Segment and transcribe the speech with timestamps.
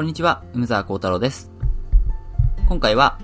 [0.00, 1.50] こんにちは、梅沢幸太郎です。
[2.70, 3.18] 今回は、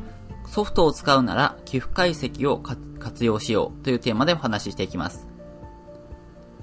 [0.47, 5.27] ソフトを使うなら寄付解析を活用しようというテーマでお話ししていきます。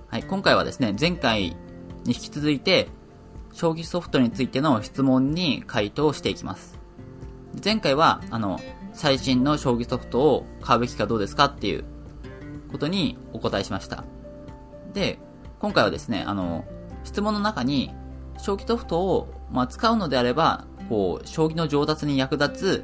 [0.09, 1.55] はい、今回はですね、前回に
[2.05, 2.89] 引き続いて、
[3.53, 6.77] 将棋ソフトについての質問に回答していきます。
[7.65, 8.59] 前回は、あの、
[8.93, 11.85] 最新の将棋ソフトを買うべきかどうですかっていう
[12.71, 14.03] ことにお答えしました。
[14.93, 15.17] で、
[15.57, 16.65] 今回はですね、あの、
[17.03, 17.91] 質問の中に、
[18.37, 22.83] 将棋ソフトを、まあ、使うのであれば、こう、将棋の上達に役立つ、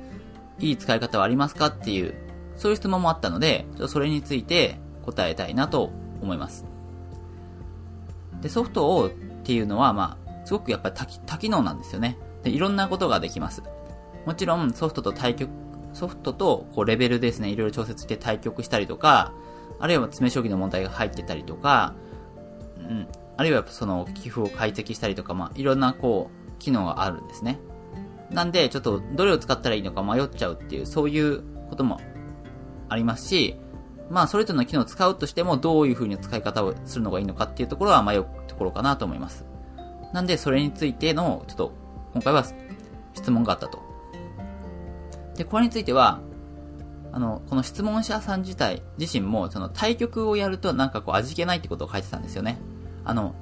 [0.60, 2.14] いい使い方はありますかっていう、
[2.55, 5.90] そういう質問もあったので、ちょっとそれについて答えたいなと
[6.22, 6.66] 思います。
[8.41, 9.10] で、ソフトをっ
[9.44, 12.18] ていうのは、まあ、すごくやっぱり多機能なんですよね。
[12.44, 13.63] で、いろんなことができます。
[14.26, 15.49] もちろん、ソフトと対局、
[15.94, 19.34] ソフトと、こう、レベルですね、いろいろ調節して対局したりとか、
[19.80, 21.96] あるいは詰将棋の問題が入ってたりとか、
[22.77, 23.08] うん、
[23.38, 27.60] あるいはその寄付を解析したりとか、まあ、いろんなこう、機能があるんですね。
[28.29, 31.99] なんで、ちょっとどれを使ったらいいのか迷っちゃうっていう、そういうことも
[32.90, 33.55] ありますし、
[34.10, 39.46] まあ、それぞれの機能を使うとしても、どういう風に使い方をするのがいいのかっていうところは迷うところかなと思います。
[40.13, 41.71] なんで、それについての、ちょっと、
[42.13, 42.43] 今回は
[43.13, 43.80] 質問があったと。
[45.35, 46.20] で、これについては、
[47.12, 52.60] あの、この質問者さん自体、自身も、その対局をやるとなんかこう味気ないってことを書いてたんですよね。
[53.05, 53.34] あの、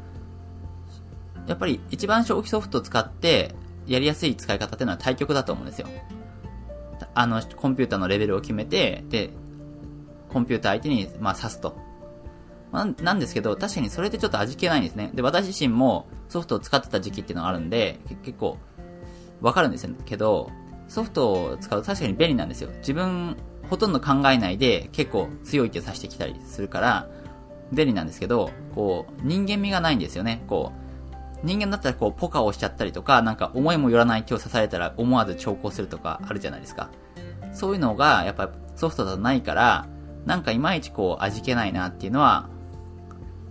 [1.48, 5.88] やっぱり一番将棋ソフトを使ってやりやすい使い方っていうのは対局だと思うんですよ。
[7.14, 9.32] あの、コンピューターのレベルを決めて、で、
[10.30, 11.76] コンピューター相手に、まあ、指すと。
[12.72, 15.12] まあ、なんですけど、確かにそれってちょっと味気ないんですね。
[15.14, 18.58] で、私自身もソフトを使ってた時期っていうのがあるんで、結構、
[19.42, 20.52] わかるんですけど、
[20.88, 22.70] ソフトを使うと確かに便利なんですよ。
[22.80, 23.38] 自分、
[23.70, 27.10] ほとんど考えないで結構強い手を指してきたりするから、
[27.72, 30.44] 便利なんですけど、こう、人間味がないんですよね。
[30.48, 30.87] こう、
[31.44, 36.90] 人間だったらこう、ポカをしちゃったりとか、なんか思いもよらない手を刺されたら思わず長考するとかあるじゃないですか。
[37.54, 39.88] そういうのが、やっぱソフトだとないから、
[40.26, 42.50] なんかいまいちこう、味気ないなっていうのは、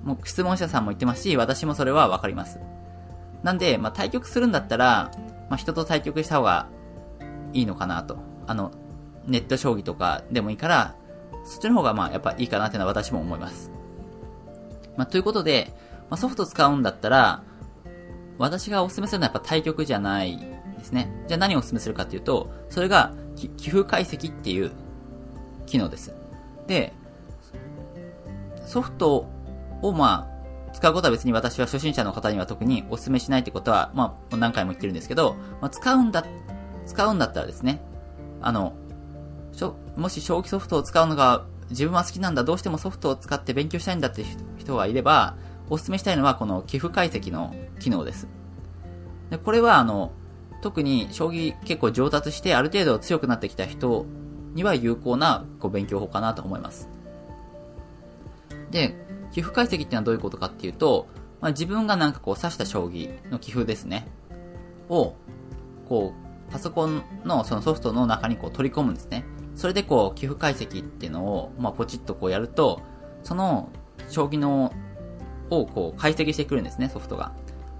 [0.05, 2.60] もう質問者さんも言ってますし、私もそれはわかります。
[3.43, 5.10] なんで、まあ、対局するんだったら、
[5.49, 6.69] まあ、人と対局した方が
[7.53, 8.19] いいのかなと。
[8.47, 8.72] あの、
[9.27, 10.94] ネット将棋とかでもいいから、
[11.44, 13.71] そっちの方がまあやっぱいいかなっていうのは私も思います。
[14.97, 15.72] まあ、ということで、
[16.10, 17.43] まあ、ソフト使うんだったら、
[18.38, 21.10] 私がお勧めするのはやっぱ対局じゃないですね。
[21.26, 24.72] じゃあ何をお勧めするかっていうと、それが寄付解析っていう
[25.66, 26.14] 機能です。
[26.66, 26.92] で、
[28.66, 29.28] ソフト
[29.82, 36.24] をまあ、使うことは別に私は初心者の方には特にお勧めしないってことは、まあ、何回も言ってるんですけど、まあ、使うんだ、
[36.84, 37.80] 使うんだったらですね、
[38.42, 38.74] あの、
[39.97, 44.24] もし将棋ソフトを使うのが自分は好きなんだ、どうしてもソフトを使って勉強したいんだって
[44.58, 45.36] 人がいれば、
[45.70, 48.28] お勧めしたいのはこの寄付解析の機能です。
[49.31, 50.12] でこれはあの、
[50.62, 54.06] 特に将棋結構上達してある程度強くなってきた人
[54.54, 56.88] には有効なこう勉強法かなと思います。
[58.70, 58.97] で、
[59.32, 61.09] 寄付解析っていうのはどういうことかっていうと、
[61.41, 64.09] まあ、自分がなんかこう指した将棋の寄付ですね。
[64.88, 65.15] を、
[65.88, 66.15] こ
[66.48, 69.25] う、パソコンのそのソフトの中にこう取り込むんですね。
[69.54, 72.81] それでこう、寄付解析っていうのを、まあ、ポチッとこうやると、
[73.22, 73.70] その、
[74.09, 74.72] 将棋の、
[75.50, 77.32] をこう、解析してくるんですね、ソフトが。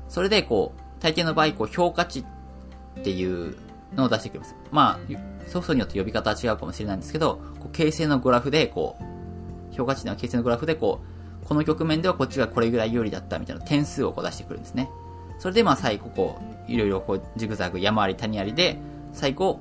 [0.09, 3.57] それでこう、大抵の場合、こう、評価値っていう
[3.95, 4.57] のを出してくれます。
[4.71, 11.01] まあ、ソフトによって呼び方は違うかもしれないんですけど、こう形成のグラフで、こう、評価値の形成のグラフで、こ
[11.43, 14.91] う、この局面ではこっちがこれぐらい有利だったみたいな点数をこう出してくるんですね。
[15.39, 16.39] それでまあ最後こ
[16.69, 18.79] う、いろいろこう、ジグザグ山あり谷ありで、
[19.13, 19.61] 最後、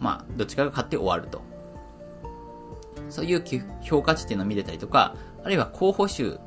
[0.00, 1.42] まあ、どっちかが勝って終わると。
[3.10, 3.44] そういう
[3.82, 5.14] 評価値っていうのを見れたりとか、
[5.44, 6.38] あるいは候補集っ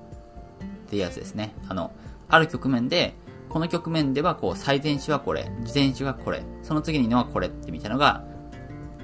[0.90, 1.56] ていうやつですね。
[1.70, 1.92] あの、
[2.30, 3.16] ある局面で、
[3.50, 8.24] この局面ではこう、最善手はこれ、次善手はこれ、その次にのはこれってみたいなのが、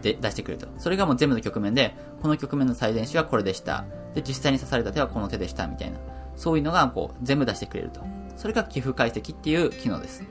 [0.01, 0.67] で、出してくれると。
[0.77, 3.85] それがもう全部の局面で、この局面の最善手はこれでした。
[4.13, 5.97] で、実際に指された手はこの手でした、みたいな。
[6.35, 8.01] そういうのがこう、全部出してくれると。
[8.35, 10.23] それが寄付解析っていう機能です。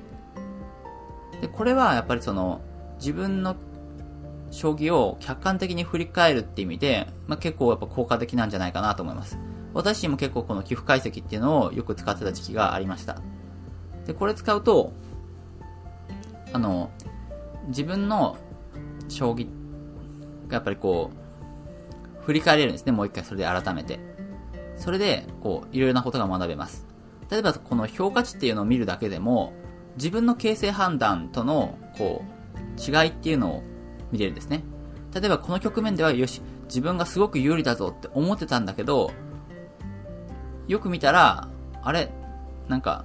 [1.40, 2.60] で、これはやっぱりその、
[2.98, 3.56] 自分の
[4.50, 9.38] 将棋を客観的に振り返るって意味で、まあ、結構やっぱ効果的なんじゃないかなと思います。
[9.74, 13.20] 私自身も結構この寄付解析っていうのをよく使ってた時期がありました。
[14.06, 14.92] で、これ使うと、
[16.52, 16.90] あの、
[17.68, 18.36] 自分の
[19.08, 19.46] 将棋
[20.48, 23.98] がやっぱりこう、振り返れるんですね、もう一回それで改めて。
[24.76, 26.86] それで、こう、いろいろなことが学べます。
[27.30, 29.52] 例えば、この評価値っていうのを見るだけでも、
[29.96, 33.62] 自分の形勢判断との、こう、違いっていうのを
[34.10, 34.64] 見れるんですね。
[35.14, 39.10] 例えば、この局面では、よし、自分がすごく有利だぞって思ってたんだけど、
[40.68, 41.48] よく見たら、
[41.82, 42.10] あれ、
[42.68, 43.04] なんか、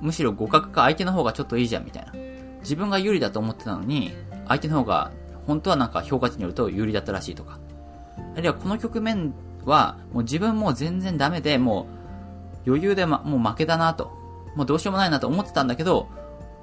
[0.00, 2.12] むしろ互角か相手の方がちょっといいじゃんみたいな。
[2.60, 4.12] 自分が有利だと思ってたのに、
[4.48, 5.12] 相手の方が
[5.46, 7.58] 本当はなんか評価値によると有利だったらしいとか。
[8.34, 9.32] あるいはこの局面
[9.64, 11.86] はもう自分も全然ダメでも
[12.66, 14.18] う余裕で、ま、もう負けだなと。
[14.56, 16.08] もうどうしようもないなと思ってたんだけど、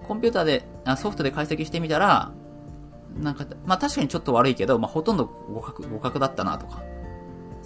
[0.08, 2.32] コンピューターで、ソフトで解析してみたら、
[3.18, 6.82] なんか、まあ確かにちょっと悪いけど、まあほとんど互角、互角だったなとか。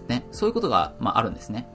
[0.07, 0.25] ね。
[0.31, 1.67] そういうことが、まああるんですね。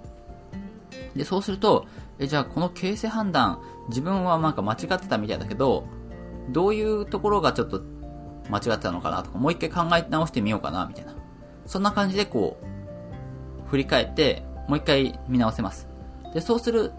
[1.17, 1.87] で、そうすると、
[2.19, 5.87] え、じゃあこの形勢判断、自分はなんか間違ってたみたいだけど、
[6.51, 7.83] どういうところがちょっと
[8.51, 11.15] 間違ってたのかなとか、もう一回考え直してみようかな、みたいな。
[11.67, 15.89] そんな感じでこう、振り返って、もう一回見直せます。
[16.35, 16.93] で、そうする、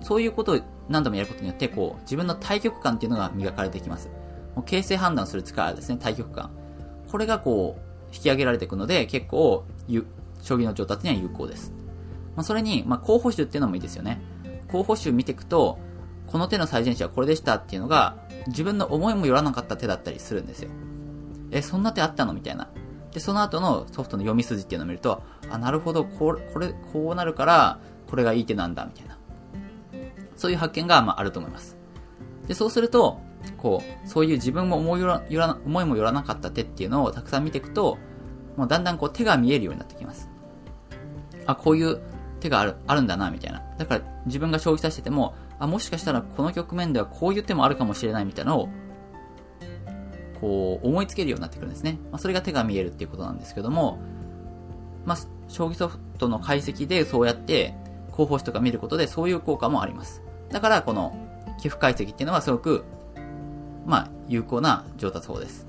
[0.00, 4.10] そういうことを何度もやることによって、こう、自分の対局感っていうのが磨かれていきます。
[4.54, 6.50] もう形勢判断する力ですね、対局感。
[7.10, 9.64] これがこう、引き上げられていくので、結構、
[10.40, 11.72] 将棋の上達には有効です。
[12.36, 14.20] まあ、それに、まあ、候補手っていうのもいいですよね。
[14.70, 15.78] 候補手見ていくと、
[16.26, 18.16] この手の最善手はこれでしたっていうのが、
[18.48, 20.70] 自分の思いもよらなかった手だったりするんですよ。
[21.50, 22.68] え、そんな手あったのみたいな。
[23.12, 29.18] で、その後のソフトの読み筋っていうのを見ると、あ、なるほど、これ、これ、こうなるから、これがいい手なんだ、みたいな。
[30.36, 31.76] そういう発見が、まあ、あると思います。
[32.48, 33.20] で、そうすると、
[33.58, 37.98] こう、そういう自分も思いよら、よら思いもよらなかった手っていうのをたくさん見ていくと、
[38.56, 40.30] もうだんだんこう手が見えるようになってきます。
[41.46, 42.00] あ、こういう
[42.42, 43.62] 手がある、あるんだな、みたいな。
[43.78, 48.68] だから自分が将棋指してても、あ、もしかしたらこの局面ではこういう手もあるかもしれないみたいなのを
[50.42, 51.98] こう、思いつけるようになってくるんですね。
[52.10, 54.00] まあ、それが手が見えるっていうことなんですけども、
[55.06, 57.74] まあ、将棋ソフトの解析でそうやって
[58.10, 60.20] 候補手とか見ることでそういう効果もあります。
[60.50, 61.16] だから、この
[61.60, 62.84] 寄付解析っていうのはすごく、
[63.86, 65.64] まあ、有効な上達法です。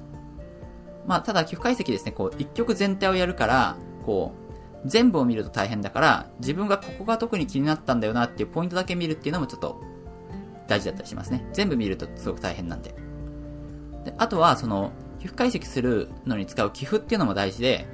[1.06, 3.76] まあ、ただ寄付解析ですね、こう、一曲全体をやるから、
[4.08, 4.43] こう、
[4.86, 9.82] 全部を見ると大変だから、自分がここが特に気になったんだよなっていうポイントだけ見るっていうのもちょっと
[10.68, 11.46] 大事だったりしますね。
[11.54, 12.94] 全部見るとすごく大変なんで。
[14.06, 17.88] であとは、その、皮膚解析するのに使う寄付っていうのも大事で、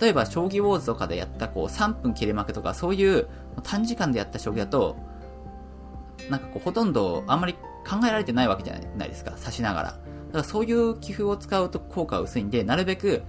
[0.00, 3.26] 例えば、将棋ウォーズとかでやった、こう、3分切れ負けとか、そういう
[3.62, 4.96] 短時間でやった将棋だと、
[6.30, 9.88] なんかこう、ほとんどあんまり考えられてないわけじゃないですか、指しながら。
[9.88, 9.98] だか
[10.38, 13.22] らそういう寄付を使うと効果が薄いんで、なるべく、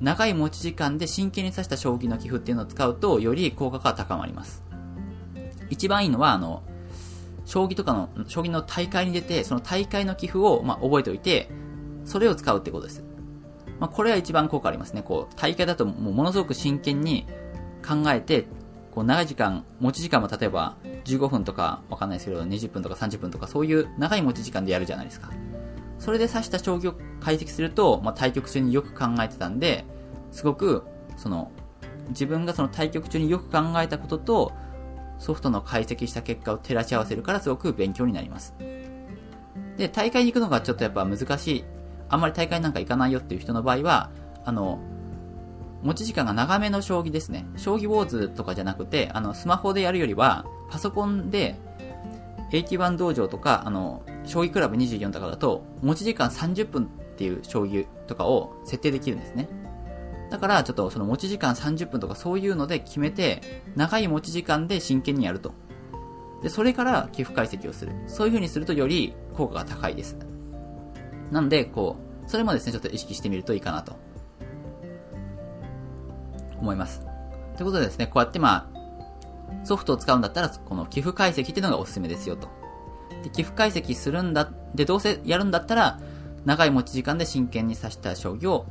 [0.00, 4.62] 長い持ち時間で真剣に指した将棋の寄付っていうのを使うと、より効果が高まります。
[5.68, 6.62] 一番いいのは、あの、
[7.44, 11.50] 将棋とかの、将棋の大会に出て、その大会の寄付を、まあ、覚えておいて、
[12.04, 13.02] それを使うってことです。
[13.78, 15.02] まあ、これは一番効果ありますね。
[15.02, 17.26] こう、大会だともうものすごく真剣に
[17.86, 18.46] 考えて、
[18.92, 25.30] こう、長い時間、持ち時間も例えば15分とかわかんないですけど、20分とか30分とかそういう長い持ち時間でやるじゃないですか。
[26.00, 29.84] それで指した将棋を解析すると、まあ、対局中によく考えてたんで、
[30.32, 30.82] すごく、
[31.16, 31.52] その、
[32.08, 34.52] 自分がその対局中によく考えたことと、
[35.18, 38.54] ソフトの解析した結果を照らし合わせるからすごく勉強になります。
[39.76, 41.64] で、大会に行くのがちょっとやっぱ難しい、
[42.08, 44.10] あんまり大会なんか行かないよっていう人の場合は、
[44.46, 44.80] あの、
[45.82, 47.46] 持ち時間が長めの将棋ですね。
[47.56, 51.60] 将棋ウォーズとかじゃなくて、あの、スマホでやるよりは、パソコンで、
[52.50, 56.86] 81道場とか、あの、将棋クラブ24とかだと、持ち時間30分っ
[57.16, 59.48] ていう将棋とかを設定できるんですね。
[60.30, 65.52] だから、ちょっとその持ち時間30分とかそういうので決めて、長い持ち時間で真剣にやると。
[66.42, 67.92] で、それから寄付解析をする。
[68.06, 70.16] そういう風にするとより効果が高いです。
[71.30, 73.96] なんで、こう、それもですね、ちょっと意識してみるといいかなと。
[76.60, 77.00] 思います。
[77.56, 82.48] ということでですね、こうやってまあ、ソフトを使うんだったら、この寄付解析っていうのがおすすめですよと。
[83.22, 86.00] で、寄付解析するんだ、で、どうせやるんだったら、
[86.44, 88.66] 長い持ち時間で真剣に指した将棋を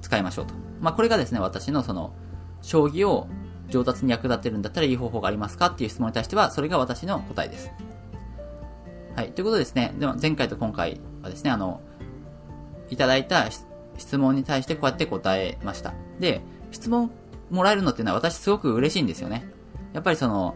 [0.00, 0.54] 使いましょうと。
[0.80, 2.12] まあ、これがですね、私のその、
[2.62, 3.28] 将棋を
[3.68, 7.70] 上達に役立てるんだったらいい方法がありますかっていう質問に対しては、それが私の答えです。
[9.16, 9.32] はい。
[9.32, 11.80] ということでですね、では前回と今回はですね、あの、
[12.90, 13.48] いただいた
[13.96, 15.94] 質問に対してこうやって答えました。
[16.18, 17.10] で、質問
[17.50, 19.46] もらえるのっていうのは私すごく嬉しいんですよね。
[19.92, 20.54] やっぱりその、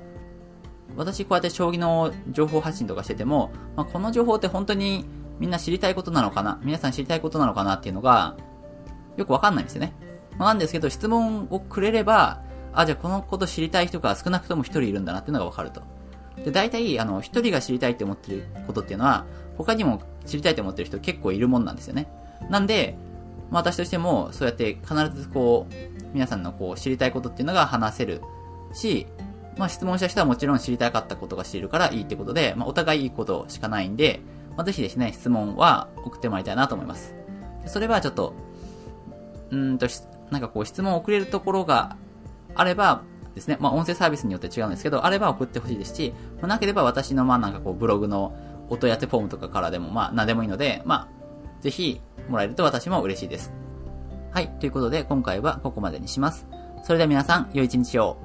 [0.96, 5.04] 私こうやって将棋の情報発信とかしてても、まあ、この情報って本当に
[5.38, 8.36] みんな知りたいことなのかな皆さん知りたいことなのかなっていうのが、
[9.16, 9.92] よくわかんないんですよね。
[10.38, 15.82] まあ、なんですけど、質問をくれれば、あ、じゃあこのこと知りたい人が少なくとも一人いるんだなっていうのがわかると。
[16.44, 19.24] で、大体、あの、一人が知りたいって思ってることっていうのは、
[19.56, 22.08] 他にも知りたいと思ってる人結構いるもんなんですよね。
[22.50, 22.96] なんで、
[23.50, 25.74] まあ、私としても、そうやって必ずこう、
[26.12, 28.20] 皆さんのこう、知りたいことっていうのが話せる
[28.72, 29.06] し、
[29.56, 34.20] まあ、質問した人はもちろん知りたかったことが知れるからいいってことで、まあ、お互いいいことしかないんで、
[34.56, 37.14] まあ、ぜひですね、質問は送ってもらいたいなと思います。
[37.66, 38.34] それはちょっと、
[39.50, 39.86] うんと、
[40.30, 41.96] なんかこう質問を送れるところが
[42.54, 43.02] あれば
[43.34, 48.36] ですね、まあ音声サービスによって違うんですけど、あれば送ってほしいですし、まあ、なければ私のまあなんかこうブログの
[48.68, 53.52] お問い合わせフォームとかからでも、まあ、何でもいいので、まあ、ぜひ、もらえると私も嬉しいです。
[54.30, 54.48] はい。
[54.58, 56.46] ということで、今回はここまでにします。
[56.82, 58.23] それでは皆さん、良い一日を。